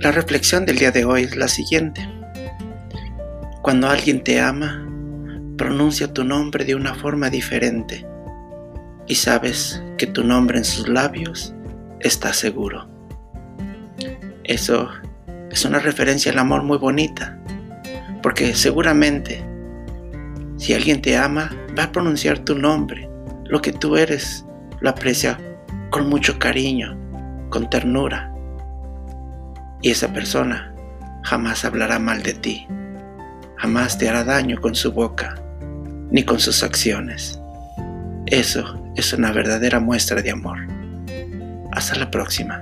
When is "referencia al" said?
15.80-16.38